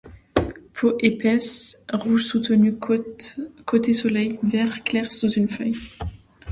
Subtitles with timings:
[0.73, 5.77] Peau épaisse, rouge soutenu côté soleil, vert clair sous une feuille.